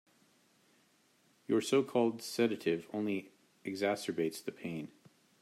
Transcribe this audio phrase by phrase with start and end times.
[1.47, 3.29] Your so-called sedative only
[3.63, 4.87] exacerbates the pain.